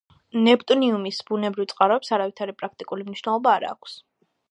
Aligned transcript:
ნეპტუნიუმის 0.45 1.19
ბუნებრივ 1.27 1.69
წყაროებს 1.73 2.11
არავითარი 2.19 2.59
პრაქტიკული 2.63 3.11
მნიშვნელობა 3.11 3.57
არ 3.61 3.73
ააქვს. 3.73 4.05